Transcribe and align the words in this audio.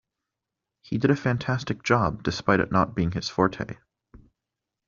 He 0.81 0.97
did 0.97 1.11
a 1.11 1.15
fantastic 1.15 1.83
job 1.83 2.23
despite 2.23 2.59
it 2.59 2.71
not 2.71 2.95
being 2.95 3.11
his 3.11 3.29
Forte. 3.29 3.75